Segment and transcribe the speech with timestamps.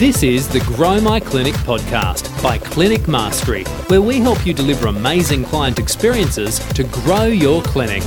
[0.00, 4.86] This is the Grow My Clinic podcast by Clinic Mastery, where we help you deliver
[4.86, 8.02] amazing client experiences to grow your clinic.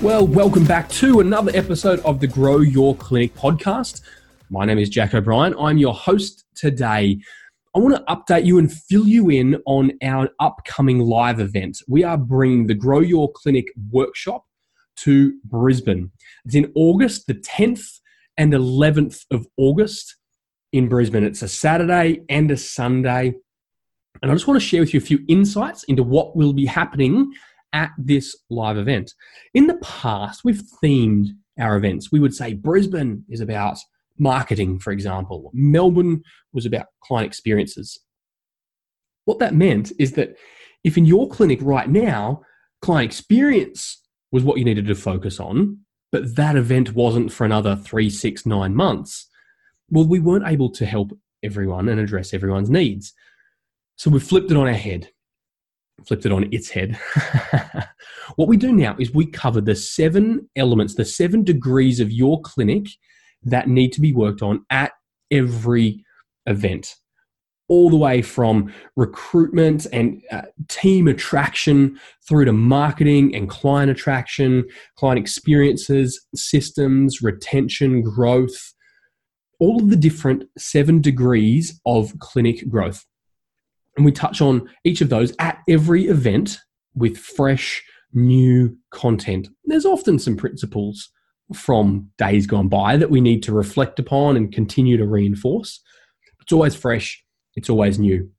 [0.00, 4.02] Well, welcome back to another episode of the Grow Your Clinic podcast.
[4.48, 5.56] My name is Jack O'Brien.
[5.58, 7.18] I'm your host today.
[7.74, 11.82] I want to update you and fill you in on our upcoming live event.
[11.88, 14.44] We are bringing the Grow Your Clinic workshop
[14.98, 16.12] to Brisbane.
[16.44, 17.98] It's in August the 10th
[18.36, 20.16] and 11th of August
[20.72, 21.24] in Brisbane.
[21.24, 23.34] It's a Saturday and a Sunday.
[24.22, 26.66] And I just want to share with you a few insights into what will be
[26.66, 27.32] happening
[27.72, 29.12] at this live event.
[29.54, 32.10] In the past, we've themed our events.
[32.10, 33.78] We would say Brisbane is about
[34.18, 35.50] marketing, for example.
[35.52, 38.00] Melbourne was about client experiences.
[39.24, 40.36] What that meant is that
[40.84, 42.42] if in your clinic right now,
[42.82, 45.78] client experience was what you needed to focus on,
[46.14, 49.26] but that event wasn't for another three, six, nine months,
[49.90, 51.10] well, we weren't able to help
[51.42, 53.12] everyone and address everyone's needs.
[53.96, 55.08] So we flipped it on our head,
[56.06, 56.96] flipped it on its head.
[58.36, 62.40] what we do now is we cover the seven elements, the seven degrees of your
[62.42, 62.86] clinic
[63.42, 64.92] that need to be worked on at
[65.32, 66.04] every
[66.46, 66.94] event
[67.68, 71.98] all the way from recruitment and uh, team attraction
[72.28, 74.64] through to marketing and client attraction,
[74.96, 78.74] client experiences, systems, retention, growth,
[79.60, 83.04] all of the different seven degrees of clinic growth.
[83.96, 86.58] And we touch on each of those at every event
[86.94, 89.48] with fresh, new content.
[89.64, 91.10] There's often some principles
[91.54, 95.80] from days gone by that we need to reflect upon and continue to reinforce.
[96.40, 97.23] It's always fresh,
[97.56, 98.30] it's always new.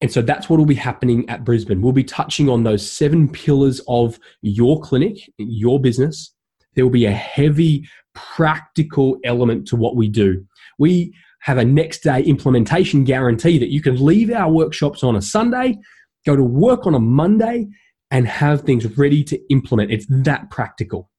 [0.00, 1.82] And so that's what will be happening at Brisbane.
[1.82, 6.32] We'll be touching on those seven pillars of your clinic, your business.
[6.74, 10.44] There will be a heavy practical element to what we do.
[10.78, 15.22] We have a next day implementation guarantee that you can leave our workshops on a
[15.22, 15.78] Sunday,
[16.24, 17.68] go to work on a Monday,
[18.10, 19.90] and have things ready to implement.
[19.90, 21.10] It's that practical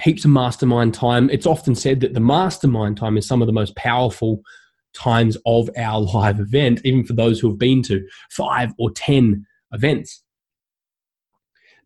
[0.00, 1.28] heaps of mastermind time.
[1.30, 4.42] It's often said that the mastermind time is some of the most powerful
[4.94, 9.46] times of our live event, even for those who have been to five or 10
[9.72, 10.22] events.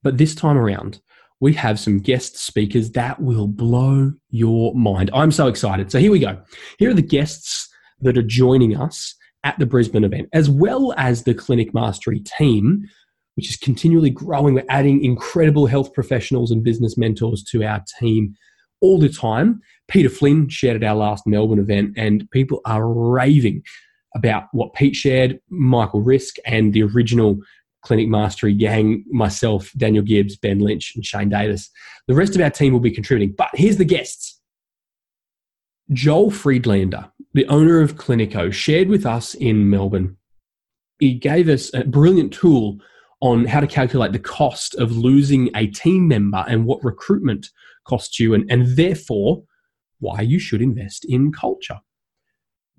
[0.03, 1.01] But this time around,
[1.41, 5.11] we have some guest speakers that will blow your mind.
[5.13, 5.91] I'm so excited.
[5.91, 6.41] So here we go.
[6.79, 7.69] Here are the guests
[8.01, 9.15] that are joining us
[9.45, 12.85] at the Brisbane event, as well as the Clinic Mastery team
[13.35, 14.55] which is continually growing.
[14.55, 18.35] We're adding incredible health professionals and business mentors to our team
[18.83, 19.63] all the time.
[19.89, 23.63] Peter Flynn shared at our last Melbourne event, and people are raving
[24.15, 27.39] about what Pete shared, Michael Risk, and the original
[27.83, 31.71] Clinic Mastery gang, myself, Daniel Gibbs, Ben Lynch, and Shane Davis.
[32.07, 33.35] The rest of our team will be contributing.
[33.37, 34.41] But here's the guests.
[35.93, 40.17] Joel Friedlander, the owner of Cliniko, shared with us in Melbourne.
[41.01, 42.79] He gave us a brilliant tool
[43.21, 47.49] on how to calculate the cost of losing a team member and what recruitment
[47.85, 49.43] costs you, and, and therefore
[50.01, 51.79] why you should invest in culture.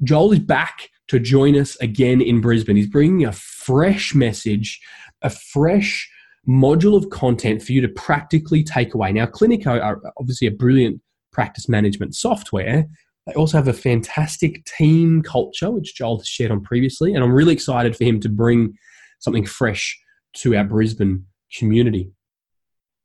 [0.04, 2.76] Joel is back to join us again in Brisbane.
[2.76, 4.80] He's bringing a fresh message,
[5.22, 6.10] a fresh
[6.48, 9.12] module of content for you to practically take away.
[9.12, 12.86] Now, Cliniko are obviously a brilliant practice management software.
[13.26, 17.14] They also have a fantastic team culture, which Joel has shared on previously.
[17.14, 18.74] And I'm really excited for him to bring
[19.20, 19.98] something fresh
[20.38, 21.26] to our Brisbane
[21.58, 22.12] community.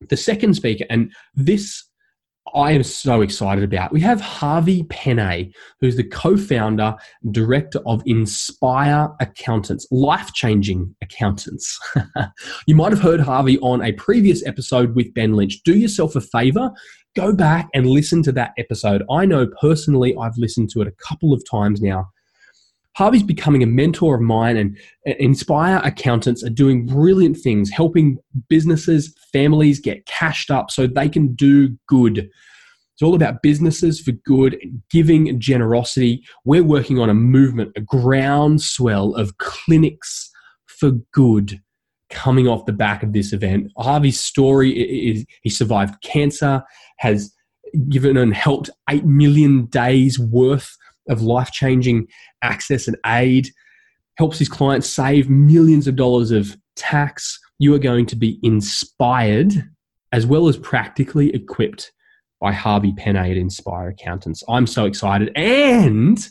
[0.08, 1.84] The second speaker, and this
[2.54, 3.92] I am so excited about.
[3.92, 6.96] We have Harvey Penne, who's the co founder,
[7.30, 11.78] director of Inspire Accountants, life changing accountants.
[12.66, 15.62] you might have heard Harvey on a previous episode with Ben Lynch.
[15.64, 16.70] Do yourself a favor,
[17.16, 19.02] go back and listen to that episode.
[19.10, 22.08] I know personally, I've listened to it a couple of times now.
[22.98, 24.76] Harvey's becoming a mentor of mine, and
[25.20, 31.32] Inspire Accountants are doing brilliant things, helping businesses, families get cashed up so they can
[31.36, 32.18] do good.
[32.18, 34.58] It's all about businesses for good,
[34.90, 36.24] giving, and generosity.
[36.44, 40.28] We're working on a movement, a groundswell of clinics
[40.66, 41.62] for good
[42.10, 43.70] coming off the back of this event.
[43.78, 46.64] Harvey's story is he survived cancer,
[46.96, 47.32] has
[47.88, 50.76] given and helped 8 million days worth
[51.08, 52.06] of life changing
[52.42, 53.48] access and aid,
[54.16, 57.38] helps his clients save millions of dollars of tax.
[57.58, 59.52] You are going to be inspired
[60.12, 61.92] as well as practically equipped
[62.40, 64.42] by Harvey Penne at Inspire Accountants.
[64.48, 65.32] I'm so excited.
[65.36, 66.26] And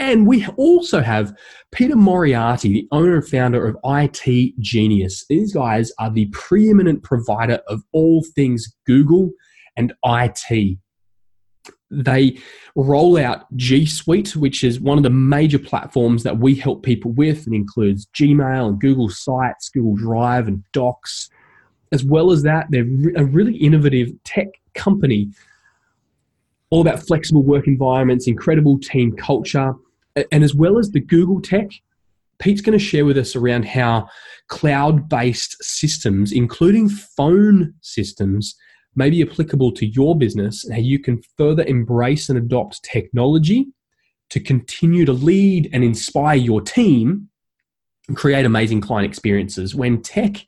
[0.00, 1.32] and we also have
[1.70, 5.24] Peter Moriarty, the owner and founder of IT Genius.
[5.28, 9.30] These guys are the preeminent provider of all things Google
[9.76, 10.78] and IT
[12.02, 12.38] They
[12.76, 17.12] roll out G Suite, which is one of the major platforms that we help people
[17.12, 17.46] with.
[17.46, 21.30] and includes Gmail and Google Sites, Google Drive, and Docs.
[21.92, 22.86] As well as that, they're
[23.16, 25.30] a really innovative tech company,
[26.70, 29.74] all about flexible work environments, incredible team culture,
[30.32, 31.70] and as well as the Google tech.
[32.40, 34.08] Pete's going to share with us around how
[34.48, 38.56] cloud based systems, including phone systems,
[38.96, 43.66] may be applicable to your business and how you can further embrace and adopt technology
[44.30, 47.28] to continue to lead and inspire your team
[48.08, 49.74] and create amazing client experiences.
[49.74, 50.46] When tech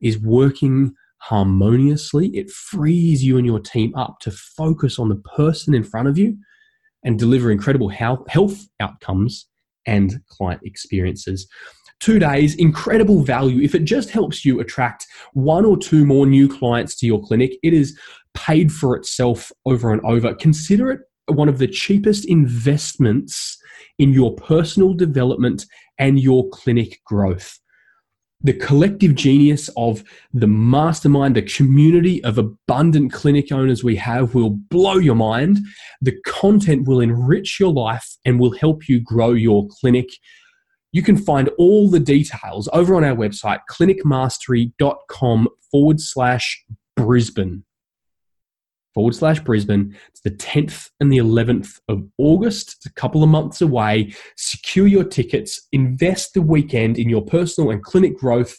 [0.00, 5.74] is working harmoniously, it frees you and your team up to focus on the person
[5.74, 6.38] in front of you
[7.04, 9.46] and deliver incredible health outcomes
[9.86, 11.48] and client experiences
[12.00, 13.60] two days, incredible value.
[13.62, 17.58] If it just helps you attract one or two more new clients to your clinic,
[17.62, 17.98] it is
[18.34, 20.34] paid for itself over and over.
[20.34, 23.58] Consider it one of the cheapest investments
[23.98, 25.66] in your personal development
[25.98, 27.58] and your clinic growth.
[28.42, 34.50] The collective genius of the mastermind, the community of abundant clinic owners we have will
[34.50, 35.58] blow your mind.
[36.00, 40.08] The content will enrich your life and will help you grow your clinic
[40.92, 46.64] you can find all the details over on our website, clinicmastery.com forward slash
[46.96, 47.64] Brisbane.
[48.94, 49.94] Forward slash Brisbane.
[50.08, 52.76] It's the 10th and the 11th of August.
[52.76, 54.14] It's a couple of months away.
[54.36, 58.56] Secure your tickets, invest the weekend in your personal and clinic growth.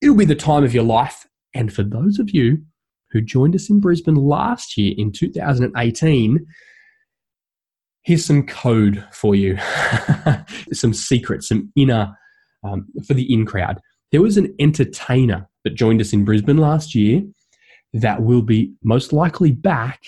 [0.00, 1.26] It'll be the time of your life.
[1.54, 2.62] And for those of you
[3.10, 6.46] who joined us in Brisbane last year in 2018,
[8.02, 9.56] here's some code for you,
[10.72, 12.16] some secrets, some inner
[12.64, 13.80] um, for the in crowd.
[14.12, 17.22] There was an entertainer that joined us in Brisbane last year
[17.94, 20.02] that will be most likely back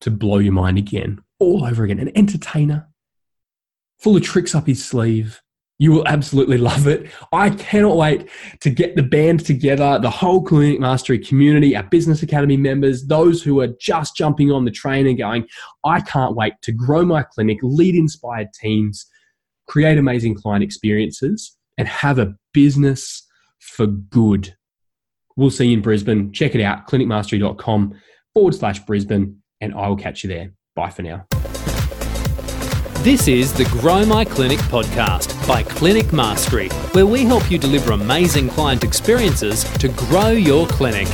[0.00, 2.00] to blow your mind again, all over again.
[2.00, 2.88] An entertainer
[3.98, 5.40] full of tricks up his sleeve,
[5.78, 7.10] you will absolutely love it.
[7.32, 8.28] I cannot wait
[8.60, 13.42] to get the band together, the whole Clinic Mastery community, our Business Academy members, those
[13.42, 15.46] who are just jumping on the train and going,
[15.84, 19.06] I can't wait to grow my clinic, lead inspired teams,
[19.68, 23.26] create amazing client experiences, and have a business
[23.58, 24.54] for good.
[25.36, 26.32] We'll see you in Brisbane.
[26.32, 27.94] Check it out, clinicmastery.com
[28.34, 30.52] forward slash Brisbane, and I will catch you there.
[30.74, 31.26] Bye for now.
[33.02, 37.92] This is the Grow My Clinic podcast by Clinic Mastery, where we help you deliver
[37.92, 41.08] amazing client experiences to grow your clinic.